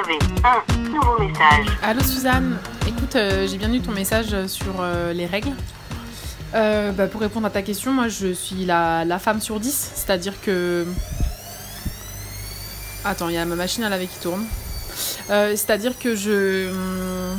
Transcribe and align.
un 0.00 0.90
nouveau 0.90 1.18
message. 1.18 1.66
Allô 1.82 2.00
Suzanne, 2.02 2.56
écoute, 2.86 3.16
euh, 3.16 3.48
j'ai 3.48 3.58
bien 3.58 3.72
eu 3.72 3.80
ton 3.80 3.90
message 3.90 4.46
sur 4.46 4.76
euh, 4.80 5.12
les 5.12 5.26
règles. 5.26 5.50
Euh, 6.54 6.92
bah, 6.92 7.08
pour 7.08 7.20
répondre 7.20 7.48
à 7.48 7.50
ta 7.50 7.62
question, 7.62 7.92
moi 7.92 8.06
je 8.06 8.32
suis 8.32 8.64
la, 8.64 9.04
la 9.04 9.18
femme 9.18 9.40
sur 9.40 9.58
10, 9.58 9.92
c'est-à-dire 9.96 10.34
que... 10.40 10.86
Attends, 13.04 13.28
il 13.28 13.34
y 13.34 13.38
a 13.38 13.44
ma 13.44 13.56
machine 13.56 13.82
à 13.82 13.88
laver 13.88 14.06
qui 14.06 14.18
tourne. 14.20 14.44
C'est-à-dire 15.28 15.98
que 15.98 16.14
je... 16.14 16.70
hum, 16.70 17.38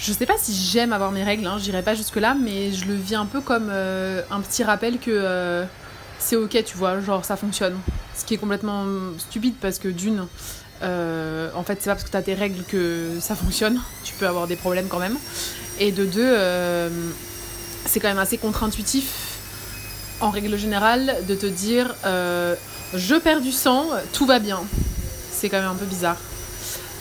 Je 0.00 0.12
sais 0.12 0.26
pas 0.26 0.38
si 0.38 0.54
j'aime 0.54 0.94
avoir 0.94 1.12
mes 1.12 1.22
règles, 1.22 1.46
hein, 1.46 1.58
j'irai 1.58 1.82
pas 1.82 1.94
jusque-là, 1.94 2.34
mais 2.34 2.72
je 2.72 2.86
le 2.86 2.94
vis 2.94 3.14
un 3.14 3.26
peu 3.26 3.42
comme 3.42 3.68
un 3.70 4.40
petit 4.40 4.64
rappel 4.64 4.98
que 4.98 5.66
c'est 6.18 6.36
ok, 6.36 6.64
tu 6.64 6.76
vois, 6.78 6.98
genre 7.00 7.26
ça 7.26 7.36
fonctionne. 7.36 7.76
Ce 8.16 8.24
qui 8.24 8.34
est 8.34 8.38
complètement 8.38 8.84
stupide 9.18 9.54
parce 9.60 9.78
que 9.78 9.88
d'une, 9.88 10.26
euh, 10.82 11.50
en 11.54 11.62
fait, 11.64 11.78
c'est 11.80 11.90
pas 11.90 11.94
parce 11.94 12.04
que 12.04 12.10
t'as 12.10 12.22
tes 12.22 12.34
règles 12.34 12.62
que 12.64 13.18
ça 13.20 13.34
fonctionne, 13.34 13.80
tu 14.04 14.14
peux 14.14 14.26
avoir 14.26 14.46
des 14.46 14.56
problèmes 14.56 14.88
quand 14.88 14.98
même. 14.98 15.16
Et 15.80 15.92
de 15.92 16.04
deux, 16.04 16.20
euh, 16.24 16.88
c'est 17.86 18.00
quand 18.00 18.08
même 18.08 18.18
assez 18.18 18.38
contre-intuitif, 18.38 19.06
en 20.20 20.30
règle 20.30 20.56
générale, 20.56 21.16
de 21.28 21.34
te 21.34 21.46
dire 21.46 21.94
euh, 22.04 22.54
je 22.94 23.14
perds 23.14 23.40
du 23.40 23.52
sang, 23.52 23.86
tout 24.12 24.26
va 24.26 24.38
bien. 24.38 24.60
C'est 25.32 25.48
quand 25.48 25.58
même 25.58 25.70
un 25.70 25.74
peu 25.74 25.86
bizarre. 25.86 26.16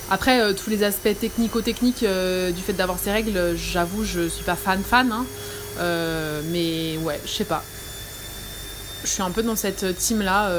Après, 0.09 0.53
tous 0.53 0.69
les 0.69 0.83
aspects 0.83 1.19
technico-techniques 1.19 2.05
du 2.05 2.61
fait 2.61 2.73
d'avoir 2.73 2.97
ces 2.97 3.11
règles, 3.11 3.55
j'avoue, 3.57 4.05
je 4.05 4.29
suis 4.29 4.43
pas 4.43 4.55
fan-fan. 4.55 5.11
hein. 5.11 5.25
Mais 6.51 6.97
ouais, 7.01 7.19
je 7.25 7.31
sais 7.31 7.43
pas. 7.43 7.63
Je 9.03 9.09
suis 9.09 9.21
un 9.21 9.31
peu 9.31 9.43
dans 9.43 9.55
cette 9.55 9.97
team-là. 9.97 10.49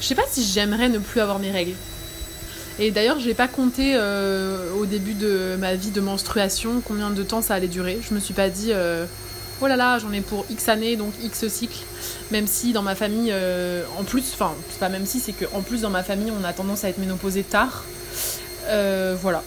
Je 0.00 0.06
sais 0.06 0.14
pas 0.14 0.22
si 0.30 0.44
j'aimerais 0.44 0.88
ne 0.88 0.98
plus 0.98 1.20
avoir 1.20 1.40
mes 1.40 1.50
règles. 1.50 1.74
Et 2.80 2.90
d'ailleurs, 2.92 3.18
j'ai 3.18 3.34
pas 3.34 3.48
compté 3.48 3.94
euh, 3.96 4.72
au 4.78 4.86
début 4.86 5.14
de 5.14 5.56
ma 5.58 5.74
vie 5.74 5.90
de 5.90 6.00
menstruation 6.00 6.80
combien 6.84 7.10
de 7.10 7.22
temps 7.24 7.42
ça 7.42 7.54
allait 7.54 7.66
durer. 7.66 7.98
Je 8.08 8.14
me 8.14 8.20
suis 8.20 8.34
pas 8.34 8.48
dit, 8.48 8.68
euh, 8.72 9.04
oh 9.60 9.66
là 9.66 9.74
là, 9.74 9.98
j'en 9.98 10.12
ai 10.12 10.20
pour 10.20 10.46
X 10.48 10.68
années, 10.68 10.94
donc 10.96 11.12
X 11.24 11.48
cycles. 11.48 11.80
Même 12.30 12.46
si 12.46 12.72
dans 12.72 12.82
ma 12.82 12.94
famille, 12.94 13.30
euh, 13.32 13.82
en 13.98 14.04
plus, 14.04 14.30
enfin, 14.32 14.52
c'est 14.70 14.78
pas 14.78 14.88
même 14.88 15.06
si, 15.06 15.18
c'est 15.18 15.32
qu'en 15.32 15.60
plus 15.62 15.80
dans 15.80 15.90
ma 15.90 16.04
famille, 16.04 16.30
on 16.40 16.44
a 16.44 16.52
tendance 16.52 16.84
à 16.84 16.88
être 16.88 16.98
ménopausée 16.98 17.42
tard. 17.42 17.84
Euh, 18.68 19.16
voilà. 19.20 19.42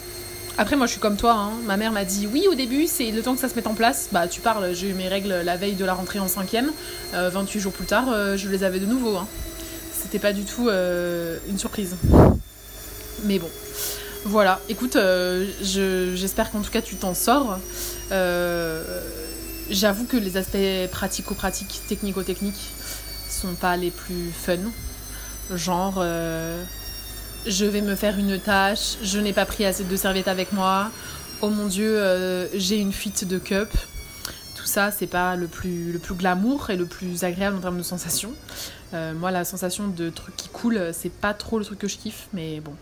Après, 0.57 0.75
moi, 0.75 0.85
je 0.85 0.91
suis 0.91 0.99
comme 0.99 1.15
toi. 1.15 1.31
hein. 1.37 1.51
Ma 1.65 1.77
mère 1.77 1.93
m'a 1.93 2.03
dit 2.03 2.27
oui 2.27 2.47
au 2.51 2.55
début, 2.55 2.85
c'est 2.85 3.11
le 3.11 3.21
temps 3.21 3.33
que 3.35 3.39
ça 3.39 3.47
se 3.47 3.55
mette 3.55 3.67
en 3.67 3.75
place. 3.75 4.09
Bah, 4.11 4.27
tu 4.27 4.41
parles. 4.41 4.73
J'ai 4.75 4.89
eu 4.89 4.93
mes 4.93 5.07
règles 5.07 5.33
la 5.45 5.55
veille 5.55 5.75
de 5.75 5.85
la 5.85 5.93
rentrée 5.93 6.19
en 6.19 6.27
cinquième. 6.27 6.69
Euh, 7.13 7.29
28 7.29 7.61
jours 7.61 7.71
plus 7.71 7.85
tard, 7.85 8.07
je 8.35 8.49
les 8.49 8.65
avais 8.65 8.79
de 8.79 8.85
nouveau. 8.85 9.15
hein. 9.15 9.27
C'était 9.97 10.19
pas 10.19 10.33
du 10.33 10.43
tout 10.43 10.69
une 10.69 11.57
surprise. 11.57 11.95
Mais 13.23 13.39
bon, 13.39 13.49
voilà. 14.25 14.59
Écoute, 14.69 14.95
euh, 14.95 15.45
je- 15.61 16.15
j'espère 16.15 16.51
qu'en 16.51 16.61
tout 16.61 16.71
cas 16.71 16.81
tu 16.81 16.95
t'en 16.95 17.13
sors. 17.13 17.59
Euh, 18.11 18.83
J'avoue 19.69 20.03
que 20.03 20.17
les 20.17 20.35
aspects 20.35 20.91
pratico-pratiques, 20.91 21.79
technico-techniques, 21.87 22.59
sont 23.29 23.53
pas 23.53 23.77
les 23.77 23.89
plus 23.89 24.31
fun. 24.33 24.57
Genre, 25.55 25.93
euh, 25.99 26.61
je 27.47 27.63
vais 27.63 27.79
me 27.79 27.95
faire 27.95 28.17
une 28.19 28.37
tâche, 28.37 28.97
je 29.01 29.17
n'ai 29.19 29.31
pas 29.31 29.45
pris 29.45 29.63
assez 29.63 29.85
de 29.85 29.95
serviettes 29.95 30.27
avec 30.27 30.51
moi. 30.51 30.91
Oh 31.41 31.49
mon 31.49 31.67
dieu, 31.67 31.97
j'ai 32.53 32.77
une 32.79 32.91
fuite 32.91 33.25
de 33.25 33.37
cup. 33.37 33.69
Tout 34.57 34.65
ça, 34.65 34.91
c'est 34.91 35.07
pas 35.07 35.37
le 35.37 35.47
plus, 35.47 35.97
glamour 36.11 36.69
et 36.69 36.75
le 36.75 36.85
plus 36.85 37.23
agréable 37.23 37.55
en 37.55 37.61
termes 37.61 37.77
de 37.77 37.83
sensation. 37.83 38.33
Moi, 38.91 39.31
la 39.31 39.45
sensation 39.45 39.87
de 39.87 40.09
trucs 40.09 40.35
qui 40.35 40.49
coulent, 40.49 40.91
c'est 40.93 41.13
pas 41.13 41.33
trop 41.33 41.59
le 41.59 41.63
truc 41.65 41.79
que 41.79 41.87
je 41.87 41.95
kiffe, 41.95 42.27
mais 42.33 42.59
bon. 42.59 42.73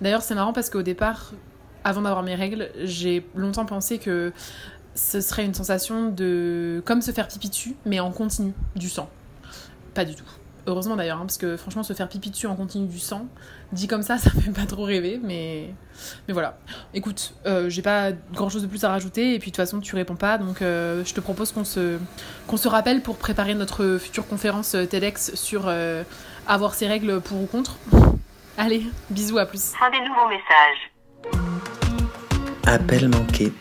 D'ailleurs, 0.00 0.22
c'est 0.22 0.34
marrant 0.34 0.52
parce 0.52 0.70
qu'au 0.70 0.82
départ, 0.82 1.32
avant 1.84 2.02
d'avoir 2.02 2.22
mes 2.22 2.34
règles, 2.34 2.70
j'ai 2.82 3.26
longtemps 3.34 3.66
pensé 3.66 3.98
que 3.98 4.32
ce 4.94 5.20
serait 5.20 5.44
une 5.44 5.54
sensation 5.54 6.10
de. 6.10 6.82
comme 6.84 7.02
se 7.02 7.12
faire 7.12 7.28
pipi 7.28 7.48
dessus, 7.48 7.76
mais 7.84 8.00
en 8.00 8.10
continu, 8.10 8.52
du 8.76 8.88
sang. 8.88 9.08
Pas 9.94 10.04
du 10.04 10.14
tout. 10.14 10.24
Heureusement 10.66 10.94
d'ailleurs, 10.94 11.18
hein, 11.18 11.26
parce 11.26 11.38
que 11.38 11.56
franchement, 11.56 11.82
se 11.82 11.92
faire 11.92 12.08
pipi 12.08 12.30
dessus 12.30 12.46
en 12.46 12.54
continu 12.54 12.86
du 12.86 13.00
sang, 13.00 13.26
dit 13.72 13.88
comme 13.88 14.02
ça, 14.02 14.18
ça 14.18 14.30
fait 14.30 14.50
pas 14.50 14.66
trop 14.66 14.84
rêver, 14.84 15.20
mais. 15.22 15.74
Mais 16.28 16.34
voilà. 16.34 16.58
Écoute, 16.94 17.34
euh, 17.46 17.68
j'ai 17.68 17.82
pas 17.82 18.12
grand 18.32 18.48
chose 18.48 18.62
de 18.62 18.68
plus 18.68 18.84
à 18.84 18.90
rajouter, 18.90 19.34
et 19.34 19.38
puis 19.38 19.50
de 19.50 19.56
toute 19.56 19.64
façon, 19.64 19.80
tu 19.80 19.96
réponds 19.96 20.16
pas, 20.16 20.38
donc 20.38 20.62
euh, 20.62 21.04
je 21.04 21.14
te 21.14 21.20
propose 21.20 21.52
qu'on 21.52 21.64
se, 21.64 21.98
se 22.56 22.68
rappelle 22.68 23.02
pour 23.02 23.16
préparer 23.16 23.54
notre 23.54 23.98
future 23.98 24.26
conférence 24.26 24.74
euh, 24.74 24.86
TEDx 24.86 25.34
sur 25.34 25.64
euh, 25.66 26.04
avoir 26.46 26.74
ses 26.74 26.86
règles 26.86 27.20
pour 27.20 27.42
ou 27.42 27.46
contre. 27.46 27.76
Allez, 28.58 28.84
bisous, 29.10 29.38
à 29.38 29.46
plus. 29.46 29.72
Fin 29.78 29.90
des 29.90 30.00
nouveaux 30.00 30.28
messages. 30.28 30.90
Appel 32.66 33.08
manqué. 33.08 33.52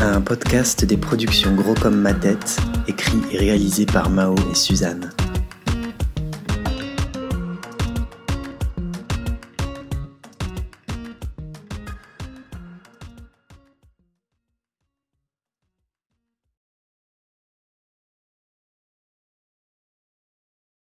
Un 0.00 0.20
podcast 0.20 0.84
des 0.84 0.96
productions 0.96 1.54
Gros 1.54 1.74
comme 1.74 2.00
ma 2.00 2.14
tête, 2.14 2.58
écrit 2.86 3.20
et 3.32 3.38
réalisé 3.38 3.86
par 3.86 4.10
Mao 4.10 4.34
et 4.50 4.54
Suzanne. 4.54 5.12